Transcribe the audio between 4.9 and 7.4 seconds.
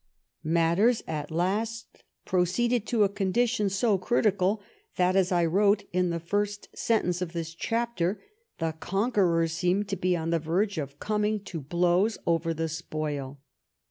that, as I wrote in the first sentence of